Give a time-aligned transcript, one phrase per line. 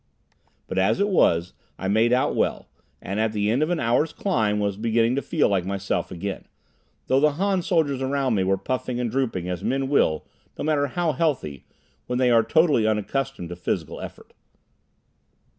[0.65, 2.67] But as it was I made out well,
[3.03, 6.47] and at the end of an hour's climb was beginning to feel like myself again,
[7.05, 10.25] though the Han soldiers around me were puffing and drooping as men will,
[10.57, 11.65] no matter how healthy,
[12.07, 14.33] when they are totally unaccustomed to physical effort.